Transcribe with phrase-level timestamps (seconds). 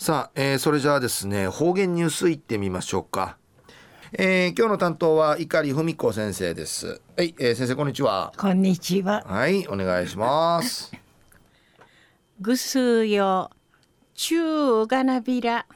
[0.00, 3.36] さあ、えー、それじゃあですね方言ニュースいってみましょうか、
[4.12, 7.02] えー、今日の担当は碇文子先生です。
[7.18, 8.32] はい、えー、先生こんにちは。
[8.38, 9.22] こんにちは。
[9.26, 10.90] はいお願いします。
[12.40, 13.50] ぐすよ
[14.14, 15.66] 中がなびら。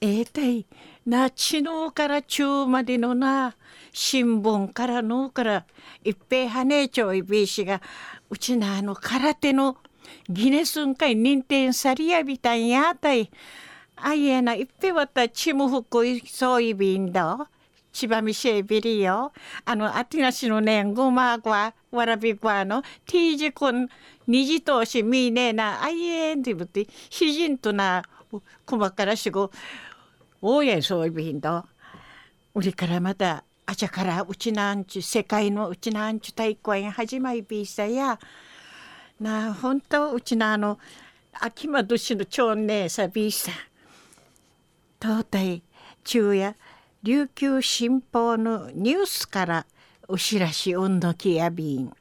[0.00, 0.66] えー、たい
[1.06, 3.54] なちのから中までのな。
[3.92, 5.64] 新聞からのから
[6.02, 7.80] 一平はねちょいびしが
[8.30, 9.76] うちなあの空手の
[10.28, 13.30] ギネスンかい認定さりやびたんやたい。
[13.96, 17.48] あいえな、いっぺわたちむふくいそういびんだ。
[17.92, 19.32] 千葉みせびりよ。
[19.64, 23.88] あの、あてなしのねんごまごわ、わらびごわの、ティージくん、
[24.26, 28.02] にじとうしみねえな、あいえんてぶって、ひじんとな、
[28.64, 29.50] こまからしご、
[30.40, 31.66] おやそういびんだ。
[32.54, 38.18] うりからまた、あちゃからうちなんちゅ、世界のうちなんちゅ大会始まりびさや、
[39.22, 40.78] な本当うちのあの
[41.32, 43.06] 秋間年の長姉さ。
[43.06, 43.52] びさ
[45.00, 45.62] 東大
[46.04, 46.56] 中夜
[47.04, 49.64] 琉球新報のニュースから
[50.08, 51.92] お知らしうんのきやびん。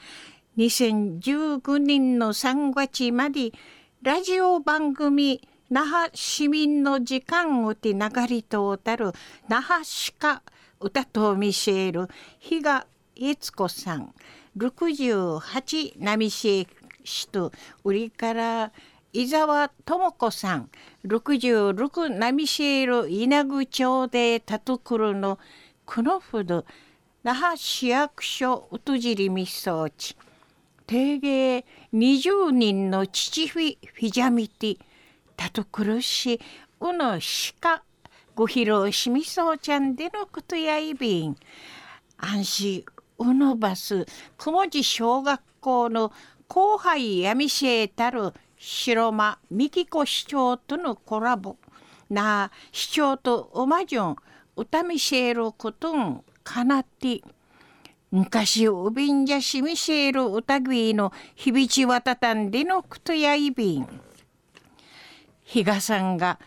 [0.57, 3.51] 2019年の3月まで
[4.01, 9.11] ラジオ番組那覇市民の時間をて流れとたる
[9.47, 10.41] 那覇市か
[10.79, 12.07] 歌と見せる
[12.39, 14.13] 比嘉悦子さん。
[14.57, 16.67] 68波市
[17.29, 17.51] と
[17.83, 18.71] 売りから
[19.11, 20.69] 伊沢智子さん。
[21.05, 25.39] 66波シエル稲具町でたとくるの
[25.85, 26.65] このほど
[27.23, 30.15] 那覇市役所うとじりみそうち
[30.87, 34.79] 定芸20人の父フィフィジャミティ。
[35.35, 36.39] たとくるし
[36.81, 37.83] うのしか
[38.39, 41.35] ご披露しみそうちゃんでのことやいびん。
[42.15, 42.85] 安心
[43.17, 44.05] うのばす
[44.37, 46.13] 雲地小学校の
[46.47, 51.57] 後輩闇しえたる白間美紀子市長とのコラボ。
[52.09, 54.15] なあ市長とおまじょん
[54.55, 57.21] 歌みせえることんかなって
[58.09, 64.01] 昔おびんじゃしみせえる歌ぎの響ち渡たたんでのことやいびん。
[65.43, 66.39] 比嘉さんが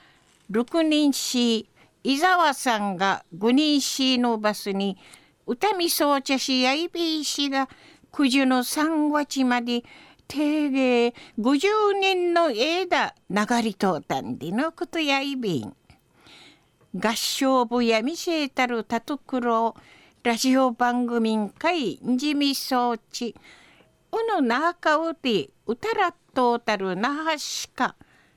[0.48, 1.68] 六人し
[2.04, 4.98] 伊沢さんが五人市のバスに
[5.46, 7.68] 歌見そうちゃしやいびいしが
[8.10, 9.84] 九十の三月まで
[10.26, 11.68] 定芸五十
[12.00, 15.74] 年の枝流りとったんでのことやいびん
[16.94, 19.74] 合唱部や見せたるたとくろ
[20.22, 23.34] ラジオ番組んかいんじみそうち
[24.12, 27.94] うのなかうてうたらっとたるなはしか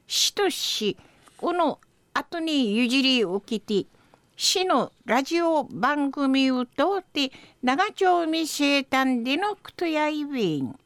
[0.08, 0.98] しとし
[1.42, 1.80] うの
[2.18, 3.90] 後に譲り起きて
[4.38, 7.30] 市のラジオ番組を通って
[7.62, 10.80] 長丁見せたんでのことやいびん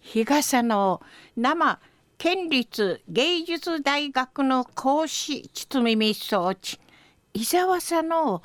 [0.00, 1.02] 日傘の
[1.36, 1.78] 生
[2.16, 6.80] 県立芸術大学の講師堤み装置
[7.34, 8.42] 伊沢さんの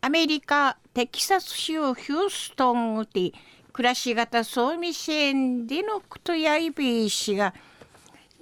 [0.00, 3.32] アメリカテキサス州ヒューストンで
[3.72, 7.54] 暮らし方総務支援でのことやいびいしが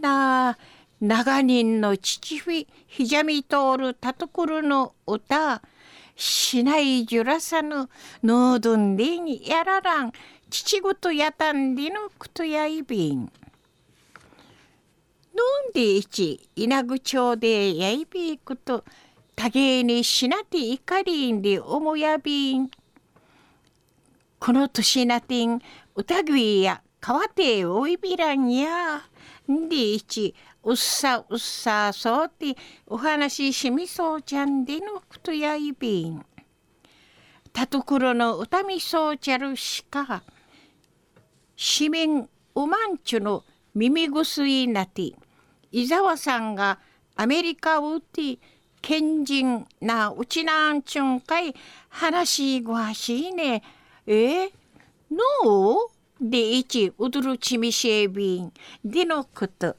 [0.01, 0.59] なあ
[1.01, 5.63] 長人の父フィひじゃみ通るたところの歌
[6.17, 7.89] しないじゅらさぬ
[8.25, 10.13] のうどんでにやららん
[10.51, 13.21] 父ごとやたんでのくとやいびん。
[13.21, 13.29] の
[15.71, 18.83] んでいち稲ぐ町でやいびいくと
[19.37, 22.69] 多芸にしなていかりんでおもやびん。
[24.41, 25.61] この年なてん
[25.95, 29.03] 歌いや川ておいびらんや。
[29.49, 30.35] んでいち
[30.69, 32.55] うっさうっさそうって
[32.87, 36.23] お話ししみそうちゃんでのことやいびん。
[37.55, 40.23] たところの歌みそうちゃるしか
[41.57, 45.15] 市民うまんちゅの耳薬なて
[45.73, 46.79] 伊沢さんが
[47.17, 48.39] アメリカをて
[48.83, 51.55] 賢人なうちなんちゅんかい
[51.89, 53.63] 話しごはしいね。
[54.07, 54.51] え
[55.11, 55.79] の
[56.21, 56.21] う？
[56.21, 58.53] でいちうどるちみしえびん。
[58.85, 59.75] でのこと。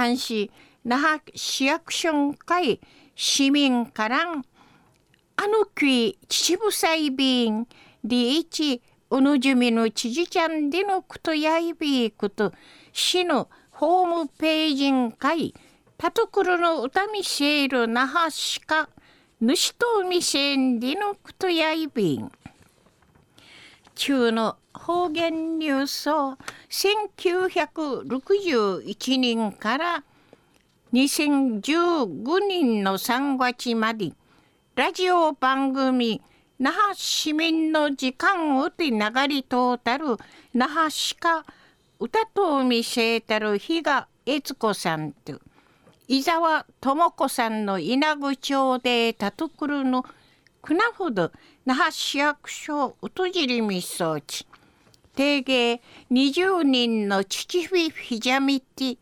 [0.00, 0.48] 安市
[0.84, 2.80] 那覇市役所会
[3.16, 4.44] 市民からん
[5.34, 7.66] あのき秩父祭便
[8.04, 8.80] でいち
[9.10, 12.52] おのじみの知事ちゃんでのことやいびこと
[12.92, 15.52] 市のホームページんかい
[15.96, 18.88] たところの歌見せる那覇市か
[19.40, 22.30] 主と見せんでのことやいびん。
[23.98, 26.38] 中の方言ニュースを
[26.70, 30.04] 1961年から
[30.92, 34.12] 2015年の3月まで
[34.76, 36.22] ラジオ番組
[36.60, 38.98] 那覇市民の時間をて流
[39.28, 40.16] りとうたる
[40.54, 41.44] 那覇市か
[41.98, 45.40] 歌と見せたる日が悦子さんと
[46.06, 50.04] 伊沢智子さんの稲具町でたとくるの
[50.68, 51.32] くなほど
[51.64, 54.46] 那覇市役所うとじりみそち
[55.14, 55.80] 定芸
[56.10, 58.98] 20人の父フィフィジャミティ。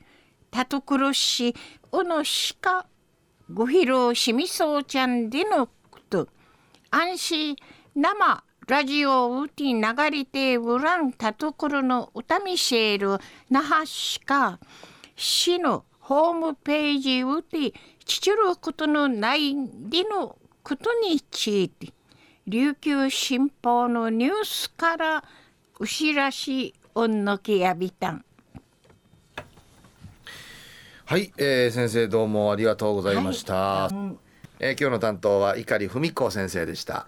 [0.52, 1.56] たとくるし
[1.90, 2.86] おのしか
[3.52, 6.28] ご披露しみそうちゃんでのこと。
[6.92, 7.56] 安心。
[7.96, 9.82] 生ラジオうて流
[10.12, 11.10] れてうらん。
[11.12, 13.18] たところの歌みせる
[13.50, 14.60] 那覇市か
[15.16, 17.72] 市のホームページうて
[18.04, 19.52] ちちることのない
[19.90, 20.36] での
[20.66, 21.92] ことについて
[22.48, 25.24] 琉球新報のニュースから
[25.78, 28.24] うしらしおんのけやびたん。
[31.04, 33.94] はい、えー、先生どうもありがとうございました、はい。
[33.94, 34.18] うん、
[34.58, 37.06] えー、今日の担当は碇文子先生でした